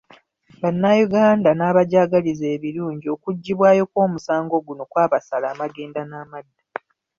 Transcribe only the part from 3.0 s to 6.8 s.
okuggibwayo kw'omusango guno kwabasala amagenda n'amadda.